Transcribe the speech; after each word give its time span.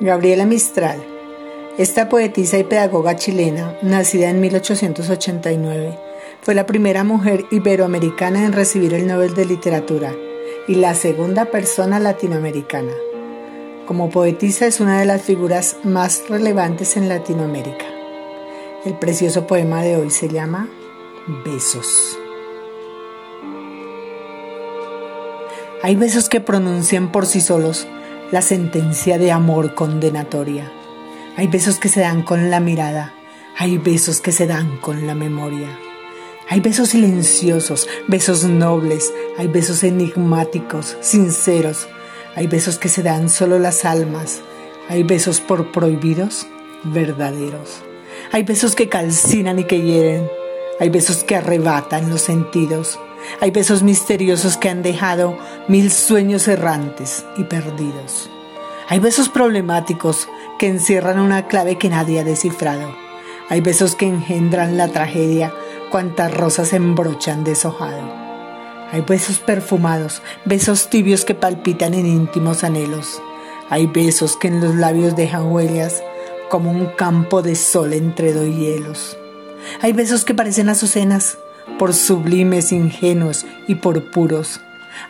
Gabriela 0.00 0.44
Mistral. 0.44 1.02
Esta 1.78 2.10
poetisa 2.10 2.58
y 2.58 2.64
pedagoga 2.64 3.16
chilena, 3.16 3.78
nacida 3.80 4.28
en 4.28 4.40
1889, 4.40 5.98
fue 6.42 6.54
la 6.54 6.66
primera 6.66 7.02
mujer 7.02 7.46
iberoamericana 7.50 8.44
en 8.44 8.52
recibir 8.52 8.92
el 8.92 9.06
Nobel 9.06 9.34
de 9.34 9.46
Literatura 9.46 10.14
y 10.68 10.74
la 10.74 10.94
segunda 10.94 11.46
persona 11.46 11.98
latinoamericana. 11.98 12.92
Como 13.86 14.10
poetisa 14.10 14.66
es 14.66 14.80
una 14.80 15.00
de 15.00 15.06
las 15.06 15.22
figuras 15.22 15.78
más 15.82 16.28
relevantes 16.28 16.98
en 16.98 17.08
Latinoamérica. 17.08 17.86
El 18.84 18.98
precioso 18.98 19.46
poema 19.46 19.82
de 19.82 19.96
hoy 19.96 20.10
se 20.10 20.28
llama 20.28 20.68
Besos. 21.42 22.18
Hay 25.82 25.96
besos 25.96 26.28
que 26.28 26.40
pronuncian 26.40 27.12
por 27.12 27.24
sí 27.24 27.40
solos 27.40 27.86
la 28.32 28.42
sentencia 28.42 29.18
de 29.18 29.30
amor 29.30 29.74
condenatoria. 29.74 30.72
Hay 31.36 31.46
besos 31.46 31.78
que 31.78 31.88
se 31.88 32.00
dan 32.00 32.22
con 32.22 32.50
la 32.50 32.60
mirada, 32.60 33.14
hay 33.56 33.78
besos 33.78 34.20
que 34.20 34.32
se 34.32 34.46
dan 34.46 34.78
con 34.78 35.06
la 35.06 35.14
memoria. 35.14 35.68
Hay 36.48 36.60
besos 36.60 36.90
silenciosos, 36.90 37.88
besos 38.06 38.44
nobles, 38.44 39.12
hay 39.36 39.48
besos 39.48 39.82
enigmáticos, 39.82 40.96
sinceros, 41.00 41.88
hay 42.36 42.46
besos 42.46 42.78
que 42.78 42.88
se 42.88 43.02
dan 43.02 43.28
solo 43.28 43.58
las 43.58 43.84
almas, 43.84 44.42
hay 44.88 45.02
besos 45.02 45.40
por 45.40 45.72
prohibidos, 45.72 46.46
verdaderos. 46.84 47.82
Hay 48.32 48.42
besos 48.42 48.74
que 48.76 48.88
calcinan 48.88 49.58
y 49.58 49.64
que 49.64 49.80
hieren, 49.82 50.28
hay 50.78 50.88
besos 50.88 51.24
que 51.24 51.36
arrebatan 51.36 52.10
los 52.10 52.22
sentidos, 52.22 52.98
hay 53.40 53.50
besos 53.50 53.82
misteriosos 53.82 54.56
que 54.56 54.68
han 54.68 54.82
dejado 54.82 55.38
mil 55.68 55.90
sueños 55.90 56.48
errantes 56.48 57.24
y 57.36 57.44
perdidos. 57.44 58.30
Hay 58.88 59.00
besos 59.00 59.28
problemáticos 59.28 60.28
que 60.58 60.68
encierran 60.68 61.18
una 61.18 61.48
clave 61.48 61.76
que 61.76 61.88
nadie 61.88 62.20
ha 62.20 62.24
descifrado. 62.24 62.94
Hay 63.48 63.60
besos 63.60 63.94
que 63.94 64.06
engendran 64.06 64.76
la 64.76 64.88
tragedia 64.88 65.52
cuantas 65.90 66.32
rosas 66.32 66.72
embrochan 66.72 67.44
deshojado. 67.44 68.26
Hay 68.92 69.00
besos 69.00 69.38
perfumados, 69.38 70.22
besos 70.44 70.88
tibios 70.88 71.24
que 71.24 71.34
palpitan 71.34 71.94
en 71.94 72.06
íntimos 72.06 72.64
anhelos. 72.64 73.20
Hay 73.68 73.86
besos 73.86 74.36
que 74.36 74.48
en 74.48 74.60
los 74.60 74.76
labios 74.76 75.16
dejan 75.16 75.50
huellas 75.50 76.02
como 76.48 76.70
un 76.70 76.86
campo 76.86 77.42
de 77.42 77.56
sol 77.56 77.92
entre 77.92 78.32
dos 78.32 78.46
hielos. 78.46 79.18
Hay 79.82 79.92
besos 79.92 80.24
que 80.24 80.34
parecen 80.34 80.68
azucenas, 80.68 81.38
por 81.78 81.94
sublimes, 81.94 82.72
ingenuos 82.72 83.46
y 83.68 83.76
por 83.76 84.10
puros. 84.10 84.60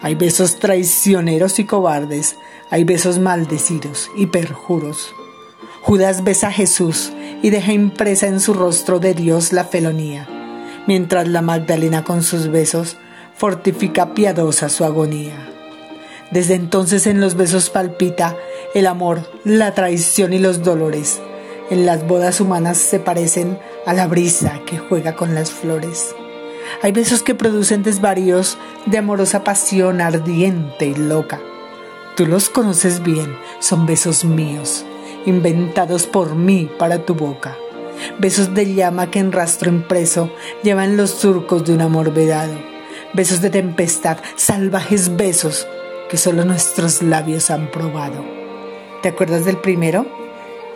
Hay 0.01 0.15
besos 0.15 0.59
traicioneros 0.59 1.59
y 1.59 1.65
cobardes, 1.65 2.37
hay 2.71 2.85
besos 2.85 3.19
maldecidos 3.19 4.11
y 4.17 4.27
perjuros. 4.27 5.15
Judas 5.83 6.25
besa 6.25 6.49
a 6.49 6.53
Jesús 6.53 7.13
y 7.43 7.51
deja 7.51 7.73
impresa 7.73 8.27
en 8.27 8.41
su 8.41 8.55
rostro 8.55 8.99
de 8.99 9.15
Dios 9.15 9.53
la 9.53 9.65
felonía, 9.65 10.29
mientras 10.87 11.29
la 11.29 11.43
Magdalena 11.43 12.03
con 12.03 12.23
sus 12.23 12.49
besos 12.49 12.97
fortifica 13.37 14.15
piadosa 14.15 14.69
su 14.69 14.85
agonía. 14.85 15.53
Desde 16.31 16.55
entonces 16.55 17.07
en 17.07 17.21
los 17.21 17.37
besos 17.37 17.71
palpita 17.71 18.37
el 18.75 18.87
amor, 18.87 19.31
la 19.45 19.75
traición 19.75 20.33
y 20.33 20.39
los 20.39 20.63
dolores. 20.63 21.21
En 21.71 21.87
las 21.87 22.07
bodas 22.07 22.41
humanas 22.41 22.79
se 22.79 22.99
parecen 22.99 23.59
a 23.87 23.93
la 23.93 24.07
brisa 24.07 24.61
que 24.67 24.79
juega 24.79 25.15
con 25.15 25.35
las 25.35 25.51
flores. 25.51 26.15
Hay 26.83 26.93
besos 26.93 27.23
que 27.23 27.35
producen 27.35 27.83
desvaríos 27.83 28.59
de 28.87 28.99
amorosa 28.99 29.45
pasión 29.45 30.01
ardiente 30.01 30.87
y 30.87 30.95
loca. 30.95 31.41
Tú 32.17 32.27
los 32.27 32.49
conoces 32.49 33.03
bien, 33.03 33.37
son 33.61 33.87
besos 33.87 34.25
míos, 34.25 34.85
inventados 35.27 36.07
por 36.07 36.35
mí 36.35 36.71
para 36.79 37.05
tu 37.05 37.15
boca. 37.15 37.57
Besos 38.19 38.55
de 38.55 38.75
llama 38.75 39.11
que 39.11 39.19
en 39.19 39.33
rastro 39.33 39.71
impreso 39.71 40.31
llevan 40.63 40.97
los 40.97 41.11
surcos 41.11 41.65
de 41.65 41.75
un 41.75 41.81
amor 41.81 42.13
vedado. 42.13 42.55
Besos 43.13 43.41
de 43.41 43.51
tempestad, 43.51 44.19
salvajes 44.37 45.17
besos 45.17 45.67
que 46.09 46.17
solo 46.17 46.45
nuestros 46.45 47.03
labios 47.03 47.51
han 47.51 47.71
probado. 47.71 48.25
¿Te 49.03 49.09
acuerdas 49.09 49.45
del 49.45 49.59
primero? 49.59 50.07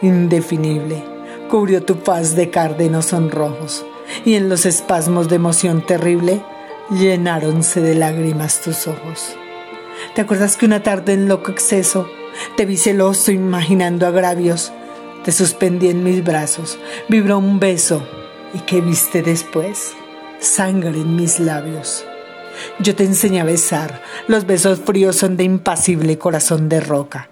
Indefinible, 0.02 1.04
cubrió 1.50 1.82
tu 1.82 1.94
faz 1.96 2.34
de 2.34 2.50
cárdenos 2.50 3.06
sonrojos 3.06 3.84
y 4.25 4.34
en 4.34 4.48
los 4.48 4.66
espasmos 4.66 5.28
de 5.28 5.37
emoción 5.37 5.84
terrible 5.84 6.43
llenáronse 6.91 7.81
de 7.81 7.94
lágrimas 7.94 8.60
tus 8.60 8.87
ojos. 8.87 9.37
¿Te 10.15 10.22
acuerdas 10.22 10.56
que 10.56 10.66
una 10.66 10.82
tarde 10.82 11.12
en 11.12 11.28
loco 11.28 11.50
exceso 11.50 12.09
te 12.56 12.66
vi 12.66 12.76
celoso 12.76 13.32
imaginando 13.32 14.06
agravios? 14.06 14.72
Te 15.25 15.32
suspendí 15.32 15.88
en 15.88 16.03
mis 16.03 16.25
brazos, 16.25 16.78
vibró 17.09 17.38
un 17.38 17.60
beso 17.60 18.06
y 18.54 18.60
¿qué 18.60 18.81
viste 18.81 19.22
después? 19.22 19.94
Sangre 20.38 21.00
en 21.00 21.16
mis 21.16 21.38
labios. 21.38 22.04
Yo 22.78 22.97
te 22.97 23.04
enseñé 23.04 23.41
a 23.41 23.44
besar, 23.44 24.03
los 24.27 24.47
besos 24.47 24.81
fríos 24.81 25.16
son 25.16 25.37
de 25.37 25.44
impasible 25.44 26.19
corazón 26.19 26.69
de 26.69 26.81
roca. 26.81 27.31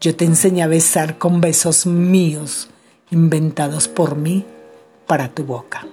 Yo 0.00 0.14
te 0.14 0.24
enseñé 0.24 0.62
a 0.62 0.66
besar 0.66 1.18
con 1.18 1.40
besos 1.40 1.86
míos, 1.86 2.68
inventados 3.10 3.88
por 3.88 4.16
mí 4.16 4.44
para 5.06 5.28
tu 5.28 5.44
boca. 5.44 5.86